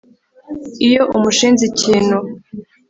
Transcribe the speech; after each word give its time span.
Iyo 0.87 1.03
umushinze 1.15 1.61
ikintu 1.71 2.17